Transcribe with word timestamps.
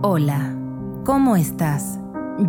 Hola, 0.00 0.54
¿cómo 1.04 1.34
estás? 1.34 1.98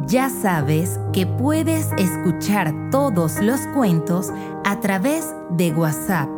Ya 0.06 0.30
sabes 0.30 1.00
que 1.12 1.26
puedes 1.26 1.88
escuchar 1.98 2.92
todos 2.92 3.42
los 3.42 3.62
cuentos 3.74 4.32
a 4.66 4.80
través 4.82 5.34
de 5.58 5.72
WhatsApp, 5.72 6.30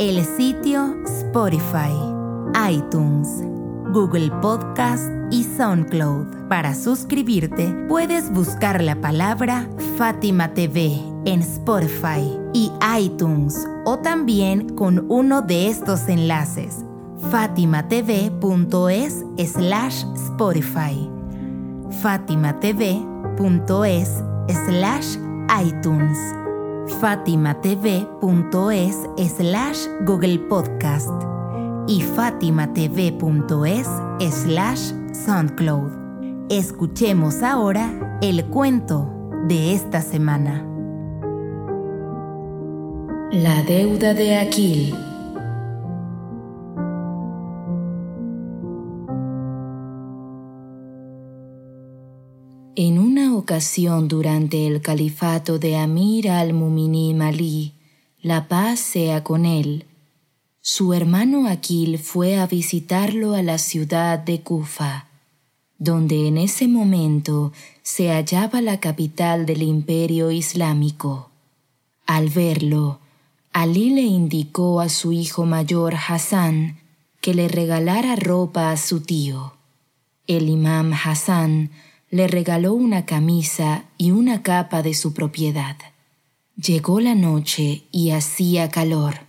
el 0.00 0.24
sitio 0.24 0.96
Spotify, 1.04 1.94
iTunes, 2.72 3.28
Google 3.92 4.32
Podcast 4.42 5.04
y 5.30 5.44
SoundCloud. 5.44 6.48
Para 6.48 6.74
suscribirte, 6.74 7.72
puedes 7.88 8.28
buscar 8.32 8.82
la 8.82 9.00
palabra 9.00 9.68
Fátima 9.96 10.54
TV 10.54 11.00
en 11.24 11.40
Spotify 11.42 12.36
y 12.52 12.72
iTunes 12.98 13.64
o 13.84 14.00
también 14.00 14.74
con 14.74 15.06
uno 15.08 15.40
de 15.40 15.68
estos 15.68 16.08
enlaces 16.08 16.84
fatimatv.es 17.30 19.24
slash 19.52 20.04
Spotify, 20.14 21.08
fatimatv.es 22.02 23.28
slash 24.66 25.18
iTunes, 25.62 26.18
fatimatv.es 27.00 28.96
slash 29.36 29.78
Google 30.06 30.38
Podcast 30.48 31.10
y 31.86 32.02
fatimatv.es 32.02 33.88
slash 34.30 34.92
SoundCloud. 35.12 35.90
Escuchemos 36.50 37.42
ahora 37.42 38.18
el 38.22 38.44
cuento 38.46 39.10
de 39.48 39.74
esta 39.74 40.00
semana. 40.02 40.64
La 43.30 43.62
deuda 43.62 44.14
de 44.14 44.36
Aquil. 44.36 45.07
En 52.80 53.00
una 53.00 53.34
ocasión 53.34 54.06
durante 54.06 54.68
el 54.68 54.80
califato 54.80 55.58
de 55.58 55.74
Amir 55.74 56.30
al-Muminim 56.30 57.20
Ali, 57.22 57.72
la 58.22 58.46
paz 58.46 58.78
sea 58.78 59.24
con 59.24 59.46
él, 59.46 59.84
su 60.60 60.94
hermano 60.94 61.48
Aquil 61.48 61.98
fue 61.98 62.36
a 62.38 62.46
visitarlo 62.46 63.34
a 63.34 63.42
la 63.42 63.58
ciudad 63.58 64.20
de 64.20 64.42
Kufa, 64.42 65.08
donde 65.78 66.28
en 66.28 66.38
ese 66.38 66.68
momento 66.68 67.52
se 67.82 68.12
hallaba 68.12 68.60
la 68.60 68.78
capital 68.78 69.44
del 69.44 69.62
imperio 69.62 70.30
islámico. 70.30 71.30
Al 72.06 72.28
verlo, 72.28 73.00
Ali 73.52 73.90
le 73.90 74.02
indicó 74.02 74.80
a 74.80 74.88
su 74.88 75.10
hijo 75.10 75.46
mayor 75.46 75.96
Hassan 75.96 76.78
que 77.20 77.34
le 77.34 77.48
regalara 77.48 78.14
ropa 78.14 78.70
a 78.70 78.76
su 78.76 79.00
tío. 79.00 79.54
El 80.28 80.48
imam 80.48 80.92
Hassan 80.92 81.72
le 82.10 82.26
regaló 82.26 82.72
una 82.72 83.04
camisa 83.04 83.84
y 83.98 84.12
una 84.12 84.42
capa 84.42 84.82
de 84.82 84.94
su 84.94 85.12
propiedad. 85.12 85.76
Llegó 86.56 87.00
la 87.00 87.14
noche 87.14 87.84
y 87.92 88.10
hacía 88.10 88.70
calor. 88.70 89.26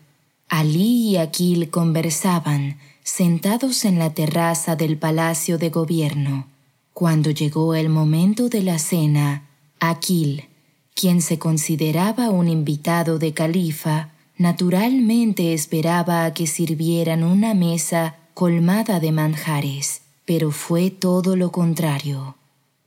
Alí 0.47 1.09
y 1.09 1.17
Aquil 1.17 1.69
conversaban 1.69 2.77
sentados 3.03 3.83
en 3.85 3.99
la 3.99 4.13
terraza 4.13 4.75
del 4.75 4.97
palacio 4.97 5.57
de 5.57 5.69
gobierno. 5.69 6.47
Cuando 6.93 7.31
llegó 7.31 7.75
el 7.75 7.89
momento 7.89 8.49
de 8.49 8.63
la 8.63 8.79
cena, 8.79 9.43
Aquil, 9.79 10.45
quien 10.95 11.21
se 11.21 11.37
consideraba 11.37 12.29
un 12.29 12.47
invitado 12.47 13.19
de 13.19 13.33
califa, 13.33 14.09
naturalmente 14.37 15.53
esperaba 15.53 16.25
a 16.25 16.33
que 16.33 16.47
sirvieran 16.47 17.23
una 17.23 17.53
mesa 17.53 18.15
colmada 18.33 18.99
de 18.99 19.11
manjares, 19.11 20.01
pero 20.25 20.51
fue 20.51 20.89
todo 20.89 21.35
lo 21.35 21.51
contrario 21.51 22.38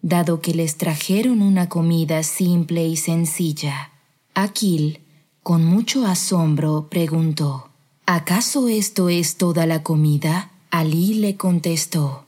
dado 0.02 0.40
que 0.40 0.52
les 0.52 0.76
trajeron 0.76 1.40
una 1.40 1.68
comida 1.68 2.22
simple 2.22 2.86
y 2.86 2.96
sencilla. 2.96 3.92
Aquil, 4.34 5.00
con 5.42 5.64
mucho 5.64 6.06
asombro, 6.06 6.88
preguntó, 6.90 7.70
¿Acaso 8.06 8.68
esto 8.68 9.08
es 9.08 9.36
toda 9.36 9.64
la 9.64 9.82
comida? 9.82 10.50
Alí 10.70 11.14
le 11.14 11.36
contestó, 11.36 12.24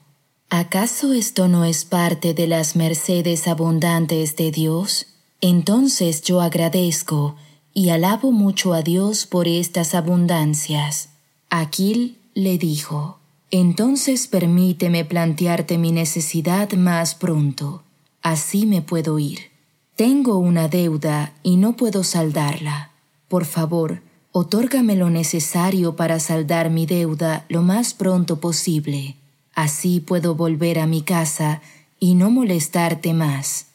¿acaso 0.50 1.12
esto 1.12 1.48
no 1.48 1.64
es 1.64 1.84
parte 1.84 2.32
de 2.32 2.46
las 2.46 2.76
mercedes 2.76 3.48
abundantes 3.48 4.36
de 4.36 4.50
Dios? 4.50 5.06
Entonces 5.40 6.22
yo 6.22 6.40
agradezco 6.40 7.36
y 7.72 7.88
alabo 7.88 8.30
mucho 8.30 8.72
a 8.72 8.82
Dios 8.82 9.26
por 9.26 9.48
estas 9.48 9.94
abundancias. 9.94 11.08
Aquil 11.50 12.18
le 12.34 12.56
dijo, 12.56 13.18
entonces 13.60 14.26
permíteme 14.26 15.04
plantearte 15.04 15.78
mi 15.78 15.92
necesidad 15.92 16.72
más 16.72 17.14
pronto. 17.14 17.82
Así 18.22 18.66
me 18.66 18.82
puedo 18.82 19.18
ir. 19.18 19.50
Tengo 19.96 20.38
una 20.38 20.66
deuda 20.66 21.34
y 21.44 21.56
no 21.56 21.76
puedo 21.76 22.02
saldarla. 22.02 22.90
Por 23.28 23.44
favor, 23.44 24.02
otórgame 24.32 24.96
lo 24.96 25.08
necesario 25.08 25.94
para 25.94 26.18
saldar 26.18 26.70
mi 26.70 26.86
deuda 26.86 27.44
lo 27.48 27.62
más 27.62 27.94
pronto 27.94 28.40
posible. 28.40 29.14
Así 29.54 30.00
puedo 30.00 30.34
volver 30.34 30.80
a 30.80 30.86
mi 30.86 31.02
casa 31.02 31.62
y 32.00 32.16
no 32.16 32.30
molestarte 32.30 33.14
más. 33.14 33.66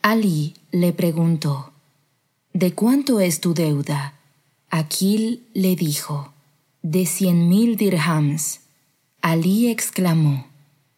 Ali 0.00 0.54
le 0.70 0.94
preguntó, 0.94 1.72
¿De 2.54 2.72
cuánto 2.72 3.20
es 3.20 3.40
tu 3.40 3.52
deuda? 3.52 4.14
Aquil 4.70 5.46
le 5.52 5.76
dijo, 5.76 6.32
de 6.80 7.04
cien 7.04 7.50
mil 7.50 7.76
dirhams. 7.76 8.60
Alí 9.22 9.68
exclamó, 9.68 10.46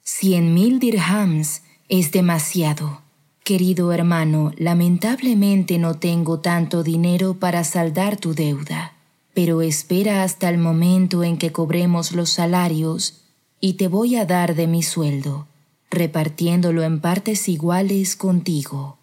Cien 0.05 0.55
mil 0.55 0.79
dirhams 0.79 1.63
es 1.89 2.13
demasiado. 2.13 3.03
Querido 3.43 3.91
hermano, 3.93 4.53
lamentablemente 4.57 5.79
no 5.79 5.95
tengo 5.95 6.39
tanto 6.39 6.85
dinero 6.85 7.35
para 7.35 7.65
saldar 7.65 8.17
tu 8.17 8.33
deuda, 8.33 8.95
pero 9.35 9.61
espera 9.61 10.23
hasta 10.23 10.49
el 10.49 10.59
momento 10.59 11.25
en 11.25 11.37
que 11.37 11.51
cobremos 11.51 12.13
los 12.13 12.31
salarios 12.31 13.23
y 13.61 13.73
te 13.73 13.89
voy 13.89 14.15
a 14.15 14.25
dar 14.25 14.55
de 14.55 14.69
mi 14.69 14.85
sueldo, 14.85 15.49
repartiéndolo 15.91 16.85
en 16.85 17.01
partes 17.01 17.49
iguales 17.49 18.15
contigo. 18.15 18.99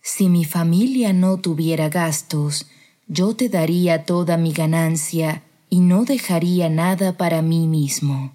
Si 0.00 0.28
mi 0.28 0.44
familia 0.44 1.12
no 1.12 1.38
tuviera 1.38 1.88
gastos, 1.88 2.68
yo 3.08 3.34
te 3.34 3.48
daría 3.48 4.04
toda 4.04 4.36
mi 4.36 4.52
ganancia 4.52 5.42
y 5.68 5.80
no 5.80 6.04
dejaría 6.04 6.70
nada 6.70 7.16
para 7.16 7.42
mí 7.42 7.66
mismo. 7.66 8.32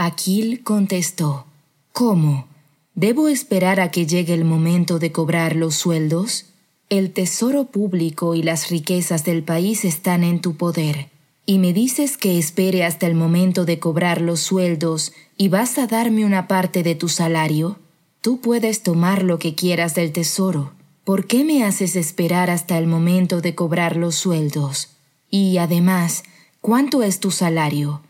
Aquil 0.00 0.62
contestó, 0.62 1.44
¿Cómo? 1.92 2.46
¿Debo 2.94 3.26
esperar 3.26 3.80
a 3.80 3.90
que 3.90 4.06
llegue 4.06 4.32
el 4.32 4.44
momento 4.44 5.00
de 5.00 5.10
cobrar 5.10 5.56
los 5.56 5.74
sueldos? 5.74 6.44
El 6.88 7.12
tesoro 7.12 7.64
público 7.64 8.36
y 8.36 8.44
las 8.44 8.70
riquezas 8.70 9.24
del 9.24 9.42
país 9.42 9.84
están 9.84 10.22
en 10.22 10.40
tu 10.40 10.54
poder, 10.54 11.08
y 11.46 11.58
me 11.58 11.72
dices 11.72 12.16
que 12.16 12.38
espere 12.38 12.84
hasta 12.84 13.08
el 13.08 13.16
momento 13.16 13.64
de 13.64 13.80
cobrar 13.80 14.20
los 14.20 14.38
sueldos 14.38 15.12
y 15.36 15.48
vas 15.48 15.78
a 15.78 15.88
darme 15.88 16.24
una 16.24 16.46
parte 16.46 16.84
de 16.84 16.94
tu 16.94 17.08
salario. 17.08 17.80
Tú 18.20 18.40
puedes 18.40 18.84
tomar 18.84 19.24
lo 19.24 19.40
que 19.40 19.56
quieras 19.56 19.96
del 19.96 20.12
tesoro. 20.12 20.74
¿Por 21.02 21.26
qué 21.26 21.42
me 21.42 21.64
haces 21.64 21.96
esperar 21.96 22.50
hasta 22.50 22.78
el 22.78 22.86
momento 22.86 23.40
de 23.40 23.56
cobrar 23.56 23.96
los 23.96 24.14
sueldos? 24.14 24.90
Y 25.28 25.58
además, 25.58 26.22
¿cuánto 26.60 27.02
es 27.02 27.18
tu 27.18 27.32
salario? 27.32 28.02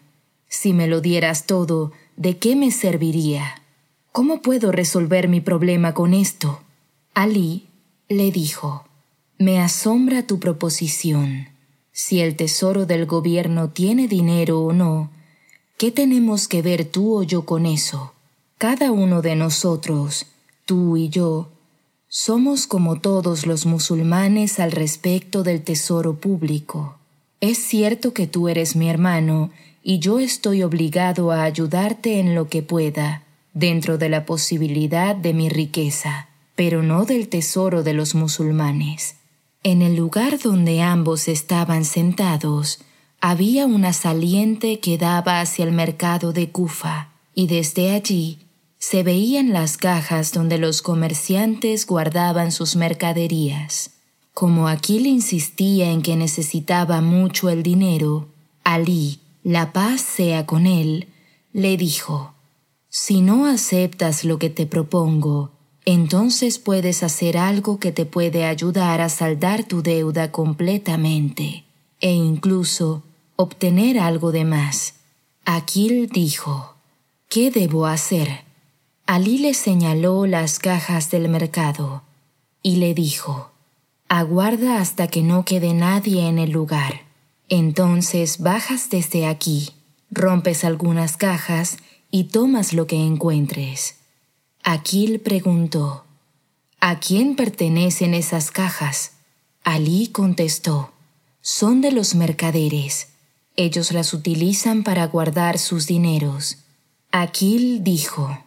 Si 0.49 0.73
me 0.73 0.87
lo 0.87 1.01
dieras 1.01 1.47
todo, 1.47 1.93
¿de 2.17 2.39
qué 2.39 2.57
me 2.57 2.71
serviría? 2.71 3.63
¿Cómo 4.13 4.43
puedo 4.43 4.73
resolver 4.73 5.29
mi 5.29 5.41
problema 5.41 5.95
con 5.95 6.15
esto? 6.15 6.61
Ali 7.15 7.67
le 8.09 8.31
dijo, 8.31 8.85
Me 9.39 9.61
asombra 9.61 10.27
tu 10.27 10.41
proposición. 10.41 11.49
Si 11.93 12.21
el 12.21 12.37
tesoro 12.37 12.87
del 12.87 13.07
gobierno 13.07 13.71
tiene 13.71 14.09
dinero 14.09 14.61
o 14.61 14.73
no, 14.73 15.11
¿qué 15.77 15.91
tenemos 15.91 16.49
que 16.49 16.63
ver 16.63 16.85
tú 16.85 17.17
o 17.17 17.23
yo 17.23 17.45
con 17.45 17.67
eso? 17.67 18.13
Cada 18.57 18.91
uno 18.91 19.21
de 19.21 19.37
nosotros, 19.37 20.27
tú 20.65 20.97
y 20.97 21.09
yo, 21.09 21.51
somos 22.09 22.67
como 22.67 23.01
todos 23.01 23.47
los 23.47 23.67
musulmanes 23.67 24.59
al 24.61 24.73
respecto 24.73 25.43
del 25.43 25.63
tesoro 25.63 26.15
público. 26.15 26.97
Es 27.41 27.59
cierto 27.59 28.15
que 28.15 28.27
tú 28.27 28.49
eres 28.49 28.75
mi 28.75 28.89
hermano 28.89 29.51
y 29.91 30.01
yo 30.01 30.19
estoy 30.19 30.63
obligado 30.65 31.33
a 31.33 31.45
ayudarte 31.45 32.21
en 32.21 32.35
lo 32.35 32.51
que 32.51 32.63
pueda, 32.63 33.23
dentro 33.55 33.97
de 33.97 34.11
la 34.11 34.27
posibilidad 34.27 35.17
de 35.17 35.33
mi 35.33 35.49
riqueza, 35.49 36.29
pero 36.55 36.83
no 36.83 37.07
del 37.07 37.31
tesoro 37.31 37.83
de 37.83 37.95
los 37.95 38.15
musulmanes. 38.15 39.17
En 39.63 39.81
el 39.81 39.97
lugar 39.97 40.39
donde 40.41 40.83
ambos 40.83 41.27
estaban 41.27 41.87
sentados, 41.87 42.81
había 43.23 43.65
una 43.65 43.95
saliente 43.95 44.79
que 44.79 44.99
daba 44.99 45.41
hacia 45.41 45.65
el 45.65 45.73
mercado 45.73 46.35
de 46.35 46.51
Kufa, 46.51 47.09
y 47.35 47.47
desde 47.47 47.93
allí 47.93 48.41
se 48.79 49.03
veían 49.03 49.55
las 49.55 49.79
cajas 49.79 50.33
donde 50.33 50.59
los 50.59 50.83
comerciantes 50.83 51.87
guardaban 51.87 52.53
sus 52.53 52.77
mercaderías. 52.77 53.93
Como 54.35 54.69
Aquil 54.69 55.07
insistía 55.07 55.91
en 55.91 56.03
que 56.03 56.15
necesitaba 56.15 57.01
mucho 57.01 57.49
el 57.49 57.63
dinero, 57.63 58.29
Ali, 58.65 59.21
la 59.43 59.73
paz 59.73 60.01
sea 60.01 60.47
con 60.47 60.67
él, 60.67 61.09
le 61.53 61.77
dijo, 61.77 62.35
Si 62.89 63.21
no 63.21 63.47
aceptas 63.47 64.25
lo 64.25 64.39
que 64.39 64.51
te 64.51 64.67
propongo, 64.67 65.53
entonces 65.85 66.59
puedes 66.59 67.03
hacer 67.03 67.39
algo 67.39 67.79
que 67.79 67.93
te 67.93 68.05
puede 68.05 68.45
ayudar 68.45 69.01
a 69.01 69.09
saldar 69.09 69.65
tu 69.65 69.83
deuda 69.83 70.31
completamente 70.31 71.65
e 72.01 72.13
incluso 72.13 73.03
obtener 73.37 73.99
algo 73.99 74.31
de 74.31 74.45
más. 74.45 74.95
Aquil 75.47 76.09
dijo, 76.09 76.75
¿qué 77.31 77.51
debo 77.51 77.87
hacer? 77.87 78.45
Alí 79.07 79.39
le 79.39 79.55
señaló 79.55 80.27
las 80.27 80.59
cajas 80.59 81.11
del 81.11 81.31
mercado 81.31 82.03
y 82.63 82.77
le 82.77 82.93
dijo, 82.93 83.51
aguarda 84.09 84.81
hasta 84.83 85.09
que 85.09 85.23
no 85.23 85.47
quede 85.47 85.73
nadie 85.73 86.29
en 86.29 86.39
el 86.39 86.51
lugar. 86.51 87.08
Entonces 87.49 88.39
bajas 88.39 88.91
desde 88.91 89.27
aquí, 89.27 89.71
rompes 90.11 90.65
algunas 90.65 91.17
cajas 91.17 91.79
y 92.11 92.25
tomas 92.25 92.73
lo 92.73 92.87
que 92.87 92.97
encuentres. 92.97 93.97
Aquil 94.63 95.21
preguntó, 95.21 96.05
¿A 96.81 97.01
quién 97.01 97.37
pertenecen 97.37 98.15
esas 98.15 98.51
cajas? 98.51 99.13
Alí 99.65 100.09
contestó, 100.09 100.93
son 101.41 101.81
de 101.81 101.91
los 101.91 102.15
mercaderes. 102.15 103.09
Ellos 103.57 103.93
las 103.93 104.15
utilizan 104.15 104.85
para 104.85 105.07
guardar 105.07 105.59
sus 105.59 105.87
dineros. 105.87 106.59
Aquil 107.11 107.83
dijo, 107.83 108.39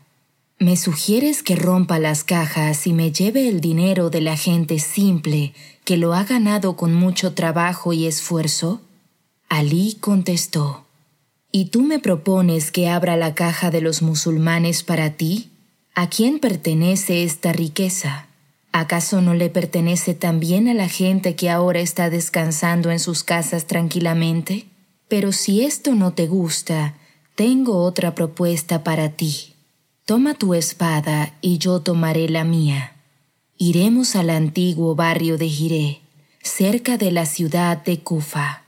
¿Me 0.59 0.77
sugieres 0.77 1.41
que 1.41 1.55
rompa 1.55 1.97
las 1.97 2.23
cajas 2.23 2.85
y 2.85 2.93
me 2.93 3.11
lleve 3.11 3.49
el 3.49 3.61
dinero 3.61 4.11
de 4.11 4.21
la 4.21 4.37
gente 4.37 4.77
simple 4.77 5.53
que 5.83 5.97
lo 5.97 6.13
ha 6.13 6.23
ganado 6.23 6.75
con 6.75 6.93
mucho 6.93 7.33
trabajo 7.33 7.93
y 7.93 8.05
esfuerzo? 8.05 8.79
Alí 9.51 9.97
contestó, 9.99 10.85
¿Y 11.51 11.65
tú 11.65 11.81
me 11.81 11.99
propones 11.99 12.71
que 12.71 12.87
abra 12.87 13.17
la 13.17 13.35
caja 13.35 13.69
de 13.69 13.81
los 13.81 14.01
musulmanes 14.01 14.81
para 14.81 15.09
ti? 15.17 15.51
¿A 15.93 16.07
quién 16.07 16.39
pertenece 16.39 17.25
esta 17.25 17.51
riqueza? 17.51 18.27
¿Acaso 18.71 19.19
no 19.19 19.33
le 19.33 19.49
pertenece 19.49 20.13
también 20.13 20.69
a 20.69 20.73
la 20.73 20.87
gente 20.87 21.35
que 21.35 21.49
ahora 21.49 21.81
está 21.81 22.09
descansando 22.09 22.91
en 22.91 23.01
sus 23.01 23.25
casas 23.25 23.67
tranquilamente? 23.67 24.67
Pero 25.09 25.33
si 25.33 25.65
esto 25.65 25.95
no 25.95 26.13
te 26.13 26.27
gusta, 26.27 26.95
tengo 27.35 27.83
otra 27.83 28.15
propuesta 28.15 28.85
para 28.85 29.09
ti. 29.09 29.55
Toma 30.05 30.33
tu 30.33 30.53
espada 30.53 31.33
y 31.41 31.57
yo 31.57 31.81
tomaré 31.81 32.29
la 32.29 32.45
mía. 32.45 32.93
Iremos 33.57 34.15
al 34.15 34.29
antiguo 34.29 34.95
barrio 34.95 35.37
de 35.37 35.49
Jiré, 35.49 35.99
cerca 36.41 36.97
de 36.97 37.11
la 37.11 37.25
ciudad 37.25 37.83
de 37.83 37.99
Kufa, 37.99 38.61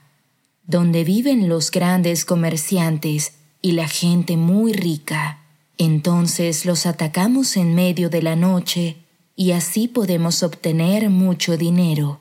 donde 0.66 1.04
viven 1.04 1.48
los 1.48 1.70
grandes 1.70 2.24
comerciantes 2.24 3.34
y 3.60 3.72
la 3.72 3.88
gente 3.88 4.36
muy 4.36 4.72
rica. 4.72 5.40
Entonces 5.78 6.64
los 6.64 6.86
atacamos 6.86 7.56
en 7.56 7.74
medio 7.74 8.10
de 8.10 8.22
la 8.22 8.36
noche 8.36 8.96
y 9.36 9.52
así 9.52 9.88
podemos 9.88 10.42
obtener 10.42 11.10
mucho 11.10 11.56
dinero. 11.56 12.20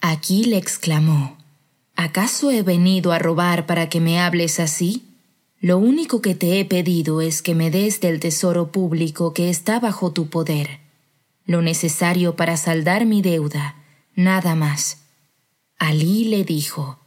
Aquí 0.00 0.44
le 0.44 0.58
exclamó, 0.58 1.38
¿acaso 1.96 2.50
he 2.50 2.62
venido 2.62 3.12
a 3.12 3.18
robar 3.18 3.66
para 3.66 3.88
que 3.88 4.00
me 4.00 4.20
hables 4.20 4.60
así? 4.60 5.04
Lo 5.60 5.78
único 5.78 6.20
que 6.20 6.34
te 6.34 6.60
he 6.60 6.64
pedido 6.66 7.22
es 7.22 7.40
que 7.40 7.54
me 7.54 7.70
des 7.70 8.00
del 8.00 8.20
tesoro 8.20 8.70
público 8.70 9.32
que 9.32 9.48
está 9.48 9.80
bajo 9.80 10.12
tu 10.12 10.28
poder, 10.28 10.80
lo 11.46 11.62
necesario 11.62 12.36
para 12.36 12.58
saldar 12.58 13.06
mi 13.06 13.22
deuda, 13.22 13.76
nada 14.14 14.54
más. 14.54 14.98
Alí 15.78 16.26
le 16.26 16.44
dijo, 16.44 16.98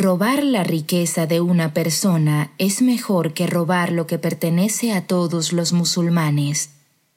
Robar 0.00 0.44
la 0.44 0.62
riqueza 0.62 1.26
de 1.26 1.40
una 1.40 1.74
persona 1.74 2.52
es 2.58 2.82
mejor 2.82 3.34
que 3.34 3.48
robar 3.48 3.90
lo 3.90 4.06
que 4.06 4.16
pertenece 4.16 4.92
a 4.92 5.08
todos 5.08 5.52
los 5.52 5.72
musulmanes, 5.72 6.70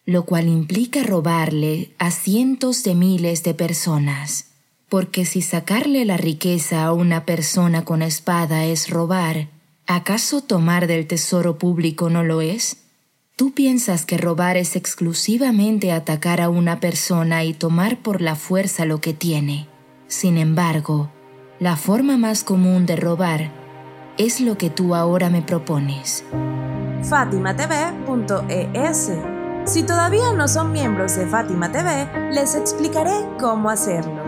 lo 0.07 0.25
cual 0.25 0.47
implica 0.47 1.03
robarle 1.03 1.91
a 1.99 2.09
cientos 2.09 2.83
de 2.83 2.95
miles 2.95 3.43
de 3.43 3.53
personas. 3.53 4.47
Porque 4.89 5.25
si 5.25 5.43
sacarle 5.43 6.05
la 6.05 6.17
riqueza 6.17 6.83
a 6.83 6.91
una 6.91 7.23
persona 7.23 7.85
con 7.85 8.01
espada 8.01 8.65
es 8.65 8.89
robar, 8.89 9.49
¿Acaso 9.85 10.41
tomar 10.41 10.87
del 10.87 11.05
tesoro 11.05 11.59
público 11.59 12.09
no 12.09 12.23
lo 12.23 12.41
es? 12.41 12.77
¿Tú 13.35 13.51
piensas 13.51 14.07
que 14.07 14.17
robar 14.17 14.57
es 14.57 14.75
exclusivamente 14.75 15.91
atacar 15.91 16.41
a 16.41 16.49
una 16.49 16.79
persona 16.79 17.43
y 17.43 17.53
tomar 17.53 17.99
por 17.99 18.21
la 18.21 18.35
fuerza 18.35 18.85
lo 18.85 19.01
que 19.01 19.13
tiene? 19.13 19.67
Sin 20.07 20.39
embargo, 20.39 21.11
la 21.61 21.77
forma 21.77 22.17
más 22.17 22.43
común 22.43 22.85
de 22.87 22.95
robar 22.95 23.51
es 24.17 24.41
lo 24.41 24.57
que 24.57 24.71
tú 24.71 24.95
ahora 24.95 25.29
me 25.29 25.43
propones. 25.43 26.25
FátimaTV.es 27.03 29.11
Si 29.65 29.83
todavía 29.83 30.33
no 30.33 30.47
son 30.47 30.71
miembros 30.71 31.17
de 31.17 31.27
Fátima 31.27 31.71
TV, 31.71 32.31
les 32.31 32.55
explicaré 32.55 33.13
cómo 33.39 33.69
hacerlo. 33.69 34.23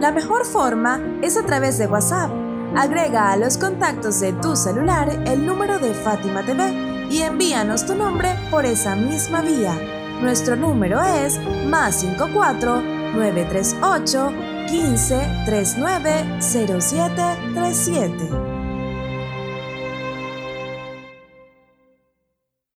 La 0.00 0.12
mejor 0.12 0.44
forma 0.44 1.00
es 1.22 1.38
a 1.38 1.46
través 1.46 1.78
de 1.78 1.86
WhatsApp 1.86 2.30
Agrega 2.76 3.32
a 3.32 3.38
los 3.38 3.56
contactos 3.56 4.20
de 4.20 4.34
tu 4.34 4.54
celular 4.54 5.08
el 5.26 5.46
número 5.46 5.78
de 5.78 5.94
Fátima 5.94 6.42
TV 6.42 7.08
y 7.10 7.22
envíanos 7.22 7.86
tu 7.86 7.94
nombre 7.94 8.34
por 8.50 8.66
esa 8.66 8.94
misma 8.94 9.40
vía. 9.40 9.74
Nuestro 10.20 10.56
número 10.56 11.02
es 11.02 11.40
más 11.70 12.00
54 12.00 12.82
938 13.14 14.55
15 14.68 15.46
39 15.46 16.40
0737. 16.40 18.55